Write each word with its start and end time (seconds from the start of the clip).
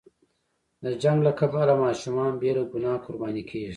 د 0.83 0.85
جنګ 1.03 1.19
له 1.27 1.31
کبله 1.39 1.73
ماشومان 1.85 2.31
بې 2.41 2.51
له 2.57 2.63
ګناه 2.73 3.01
قرباني 3.05 3.43
کېږي. 3.49 3.69